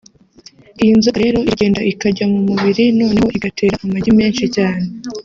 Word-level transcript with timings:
Iyi 0.81 0.93
nzoka 0.97 1.19
rero 1.25 1.37
iragenda 1.41 1.79
ikajya 1.91 2.25
mu 2.31 2.39
mubiri 2.47 2.83
noneho 2.99 3.27
igatera 3.37 3.75
amagi 3.85 4.11
menshi 4.19 4.43
cyane 4.55 4.83